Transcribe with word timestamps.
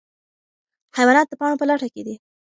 حیوانات 0.97 1.27
د 1.29 1.33
پاڼو 1.39 1.59
په 1.59 1.65
لټه 1.69 1.87
کې 1.93 2.01
دي. 2.07 2.15